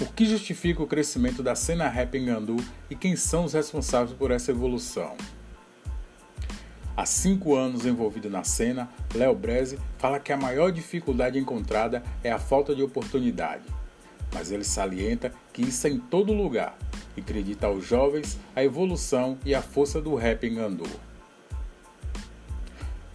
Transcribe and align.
O 0.00 0.06
que 0.06 0.24
justifica 0.24 0.82
o 0.82 0.86
crescimento 0.86 1.42
da 1.42 1.54
cena 1.54 1.86
rap 1.86 2.16
em 2.16 2.24
Gandu 2.24 2.56
e 2.88 2.96
quem 2.96 3.14
são 3.16 3.44
os 3.44 3.52
responsáveis 3.52 4.16
por 4.16 4.30
essa 4.30 4.50
evolução? 4.50 5.14
Há 6.96 7.04
cinco 7.04 7.54
anos 7.54 7.84
envolvido 7.84 8.30
na 8.30 8.42
cena, 8.42 8.88
Léo 9.14 9.34
Breze 9.34 9.78
fala 9.98 10.18
que 10.18 10.32
a 10.32 10.38
maior 10.38 10.72
dificuldade 10.72 11.38
encontrada 11.38 12.02
é 12.24 12.32
a 12.32 12.38
falta 12.38 12.74
de 12.74 12.82
oportunidade. 12.82 13.64
Mas 14.32 14.50
ele 14.50 14.64
salienta 14.64 15.34
que 15.52 15.60
isso 15.60 15.86
é 15.86 15.90
em 15.90 15.98
todo 15.98 16.32
lugar 16.32 16.78
e 17.14 17.20
acredita 17.20 17.66
aos 17.66 17.84
jovens 17.84 18.38
a 18.56 18.64
evolução 18.64 19.36
e 19.44 19.54
a 19.54 19.60
força 19.60 20.00
do 20.00 20.14
rap 20.14 20.46
em 20.46 20.54
Gandu. 20.54 20.88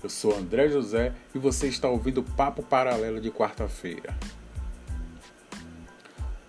Eu 0.04 0.09
sou 0.09 0.38
André 0.38 0.70
José 0.70 1.13
e 1.33 1.39
você 1.39 1.68
está 1.68 1.89
ouvindo 1.89 2.20
o 2.20 2.24
Papo 2.24 2.61
Paralelo 2.61 3.20
de 3.20 3.32
quarta-feira. 3.32 4.15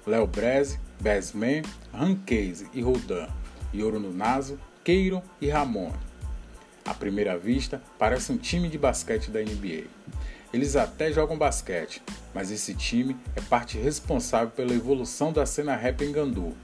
Léo 0.07 0.27
Breze, 0.27 0.79
Besman, 1.01 1.63
Rancase 1.93 2.69
e 2.73 2.81
Rodan, 2.81 3.29
Yoro 3.75 3.99
Nunazo, 3.99 4.59
Keiro 4.85 5.23
e 5.41 5.49
Ramon 5.49 5.93
à 6.87 6.95
primeira 6.95 7.37
vista, 7.37 7.83
parece 7.99 8.31
um 8.31 8.39
time 8.39 8.69
de 8.69 8.79
basquete 8.79 9.31
da 9.31 9.41
NBA. 9.41 9.85
Eles 10.53 10.77
até 10.77 11.13
jogam 11.13 11.37
basquete, 11.37 12.01
mas 12.33 12.51
esse 12.51 12.75
time 12.75 13.17
é 13.35 13.41
parte 13.41 13.77
responsável 13.77 14.51
pela 14.51 14.73
evolução 14.73 15.33
da 15.33 15.45
cena 15.45 15.75
rap 15.75 16.03
em 16.05 16.13
Gandu, 16.13 16.57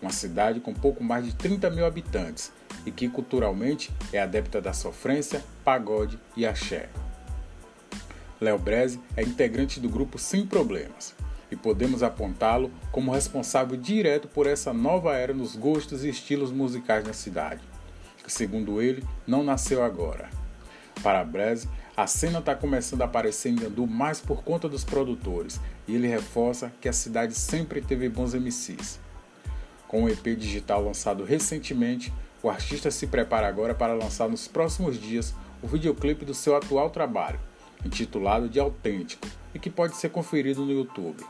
uma 0.00 0.12
cidade 0.12 0.60
com 0.60 0.72
pouco 0.72 1.02
mais 1.02 1.24
de 1.24 1.34
30 1.34 1.68
mil 1.70 1.84
habitantes 1.84 2.52
e 2.86 2.92
que 2.92 3.08
culturalmente 3.08 3.90
é 4.12 4.20
adepta 4.20 4.60
da 4.60 4.72
sofrência, 4.72 5.42
pagode 5.64 6.18
e 6.36 6.46
axé. 6.46 6.88
Léo 8.40 8.58
Breze 8.58 9.00
é 9.16 9.22
integrante 9.22 9.80
do 9.80 9.88
grupo 9.88 10.18
Sem 10.18 10.46
Problemas 10.46 11.14
e 11.50 11.56
podemos 11.56 12.02
apontá-lo 12.02 12.70
como 12.90 13.12
responsável 13.12 13.76
direto 13.76 14.28
por 14.28 14.46
essa 14.46 14.72
nova 14.72 15.14
era 15.14 15.32
nos 15.32 15.54
gostos 15.56 16.04
e 16.04 16.08
estilos 16.08 16.50
musicais 16.50 17.04
na 17.04 17.12
cidade 17.12 17.62
que, 18.26 18.32
segundo 18.32 18.82
ele, 18.82 19.04
não 19.24 19.44
nasceu 19.44 19.84
agora. 19.84 20.28
Para 21.00 21.24
Breze, 21.24 21.68
a 21.96 22.08
cena 22.08 22.40
está 22.40 22.56
começando 22.56 23.02
a 23.02 23.04
aparecer 23.04 23.50
em 23.50 23.54
Gandu 23.54 23.86
mais 23.86 24.20
por 24.20 24.42
conta 24.42 24.68
dos 24.68 24.84
produtores, 24.84 25.60
e 25.86 25.94
ele 25.94 26.08
reforça 26.08 26.72
que 26.80 26.88
a 26.88 26.92
cidade 26.92 27.34
sempre 27.34 27.80
teve 27.80 28.08
bons 28.08 28.34
MCs. 28.34 28.98
Com 29.86 30.04
o 30.04 30.08
EP 30.08 30.36
digital 30.36 30.84
lançado 30.84 31.22
recentemente, 31.22 32.12
o 32.42 32.50
artista 32.50 32.90
se 32.90 33.06
prepara 33.06 33.46
agora 33.46 33.74
para 33.74 33.94
lançar 33.94 34.28
nos 34.28 34.48
próximos 34.48 35.00
dias 35.00 35.32
o 35.62 35.68
videoclipe 35.68 36.24
do 36.24 36.34
seu 36.34 36.56
atual 36.56 36.90
trabalho, 36.90 37.38
intitulado 37.84 38.48
de 38.48 38.58
Autêntico, 38.58 39.28
e 39.54 39.58
que 39.58 39.70
pode 39.70 39.96
ser 39.96 40.10
conferido 40.10 40.64
no 40.64 40.72
YouTube. 40.72 41.24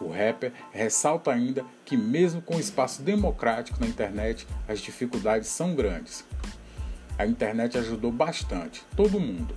O 0.00 0.08
rapper 0.08 0.52
ressalta 0.72 1.30
ainda 1.30 1.64
que, 1.84 1.96
mesmo 1.96 2.42
com 2.42 2.58
espaço 2.58 3.02
democrático 3.02 3.80
na 3.80 3.86
internet, 3.86 4.46
as 4.68 4.80
dificuldades 4.80 5.48
são 5.48 5.74
grandes. 5.74 6.24
A 7.18 7.26
internet 7.26 7.78
ajudou 7.78 8.10
bastante, 8.10 8.84
todo 8.96 9.20
mundo. 9.20 9.54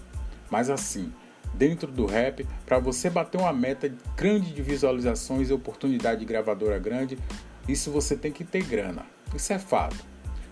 Mas 0.49 0.69
assim, 0.69 1.11
dentro 1.53 1.91
do 1.91 2.05
rap, 2.05 2.47
para 2.65 2.77
você 2.79 3.09
bater 3.09 3.39
uma 3.39 3.51
meta 3.51 3.91
grande 4.15 4.53
de 4.53 4.61
visualizações 4.61 5.49
e 5.49 5.53
oportunidade 5.53 6.19
de 6.19 6.25
gravadora 6.25 6.77
grande, 6.77 7.17
isso 7.67 7.91
você 7.91 8.15
tem 8.15 8.31
que 8.31 8.43
ter 8.43 8.63
grana. 8.63 9.05
Isso 9.35 9.51
é 9.51 9.59
fato. 9.59 10.05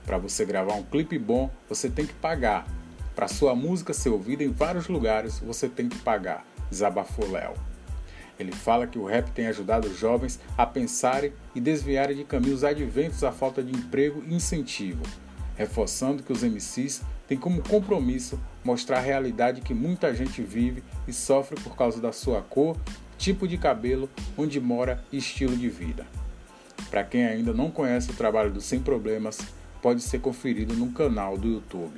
Para 0.05 0.17
você 0.17 0.45
gravar 0.45 0.73
um 0.73 0.83
clipe 0.83 1.17
bom, 1.17 1.49
você 1.69 1.89
tem 1.89 2.05
que 2.05 2.13
pagar. 2.13 2.67
Para 3.15 3.27
sua 3.27 3.55
música 3.55 3.93
ser 3.93 4.09
ouvida 4.09 4.43
em 4.43 4.51
vários 4.51 4.87
lugares, 4.87 5.39
você 5.39 5.69
tem 5.69 5.87
que 5.87 5.97
pagar. 5.99 6.45
Desabafou 6.69 7.29
Léo. 7.31 7.53
Ele 8.39 8.51
fala 8.51 8.87
que 8.87 8.99
o 8.99 9.05
rap 9.05 9.31
tem 9.31 9.47
ajudado 9.47 9.87
os 9.87 9.97
jovens 9.97 10.39
a 10.57 10.65
pensarem 10.65 11.31
e 11.53 11.61
desviarem 11.61 12.17
de 12.17 12.23
caminhos 12.23 12.63
adventos 12.63 13.23
à 13.23 13.31
falta 13.31 13.63
de 13.63 13.71
emprego 13.71 14.23
e 14.27 14.33
incentivo, 14.33 15.03
reforçando 15.55 16.21
que 16.21 16.33
os 16.33 16.43
MCs 16.43 17.01
têm 17.27 17.37
como 17.37 17.61
compromisso 17.61 18.39
mostrar 18.63 18.97
a 18.97 19.01
realidade 19.01 19.61
que 19.61 19.73
muita 19.73 20.13
gente 20.13 20.41
vive 20.41 20.83
e 21.07 21.13
sofre 21.13 21.59
por 21.61 21.75
causa 21.75 22.01
da 22.01 22.11
sua 22.11 22.41
cor, 22.41 22.75
tipo 23.17 23.47
de 23.47 23.57
cabelo, 23.57 24.09
onde 24.37 24.59
mora 24.59 25.03
e 25.11 25.17
estilo 25.17 25.55
de 25.55 25.69
vida. 25.69 26.05
Para 26.89 27.03
quem 27.03 27.25
ainda 27.25 27.53
não 27.53 27.71
conhece 27.71 28.11
o 28.11 28.15
trabalho 28.15 28.51
do 28.51 28.61
Sem 28.61 28.79
Problemas, 28.79 29.39
pode 29.81 30.01
ser 30.01 30.19
conferido 30.19 30.73
no 30.73 30.91
canal 30.91 31.37
do 31.37 31.47
YouTube. 31.47 31.97